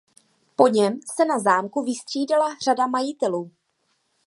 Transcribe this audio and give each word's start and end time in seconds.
Po 0.55 0.67
něm 0.67 0.99
se 1.15 1.25
na 1.25 1.39
zámku 1.39 1.83
vystřídala 1.85 2.55
řada 2.63 2.87
majitelů. 2.87 3.51